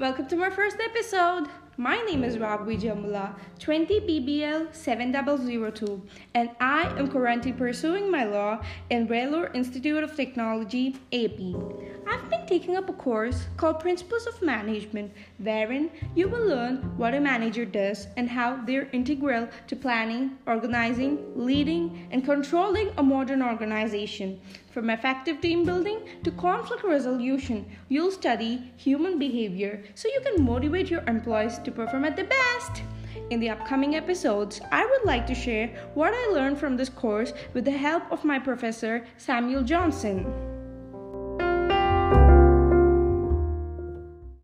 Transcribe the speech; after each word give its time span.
Welcome 0.00 0.26
to 0.26 0.36
my 0.36 0.50
first 0.50 0.78
episode. 0.80 1.46
My 1.76 1.98
name 1.98 2.24
is 2.24 2.36
Raghavi 2.36 2.80
Jamula, 2.80 3.32
20 3.60 4.00
PBL 4.00 4.74
7002, 4.74 6.02
and 6.34 6.50
I 6.58 6.92
am 6.98 7.08
currently 7.08 7.52
pursuing 7.52 8.10
my 8.10 8.24
law 8.24 8.60
in 8.90 9.06
Vellore 9.06 9.54
Institute 9.54 10.02
of 10.02 10.16
Technology, 10.16 10.96
AP. 11.12 11.38
I've 12.08 12.28
taking 12.52 12.76
up 12.76 12.90
a 12.90 12.92
course 12.92 13.46
called 13.56 13.80
Principles 13.80 14.26
of 14.26 14.42
Management, 14.42 15.10
wherein 15.38 15.90
you 16.14 16.28
will 16.28 16.46
learn 16.46 16.76
what 16.98 17.14
a 17.14 17.20
manager 17.20 17.64
does 17.64 18.08
and 18.18 18.28
how 18.28 18.60
they're 18.66 18.90
integral 18.92 19.48
to 19.68 19.74
planning, 19.74 20.36
organizing, 20.46 21.16
leading, 21.34 22.06
and 22.10 22.26
controlling 22.26 22.90
a 22.98 23.02
modern 23.02 23.42
organization. 23.42 24.38
From 24.70 24.90
effective 24.90 25.40
team 25.40 25.64
building 25.64 26.00
to 26.24 26.30
conflict 26.32 26.84
resolution, 26.84 27.64
you'll 27.88 28.10
study 28.10 28.70
human 28.76 29.18
behavior 29.18 29.82
so 29.94 30.08
you 30.08 30.20
can 30.20 30.44
motivate 30.44 30.90
your 30.90 31.04
employees 31.08 31.58
to 31.60 31.72
perform 31.72 32.04
at 32.04 32.16
the 32.16 32.24
best. 32.24 32.82
In 33.30 33.40
the 33.40 33.48
upcoming 33.48 33.96
episodes, 33.96 34.60
I 34.70 34.84
would 34.84 35.06
like 35.06 35.26
to 35.28 35.34
share 35.34 35.68
what 35.94 36.12
I 36.12 36.32
learned 36.34 36.58
from 36.58 36.76
this 36.76 36.90
course 36.90 37.32
with 37.54 37.64
the 37.64 37.78
help 37.88 38.12
of 38.12 38.26
my 38.26 38.38
professor 38.38 39.06
Samuel 39.16 39.62
Johnson. 39.62 40.51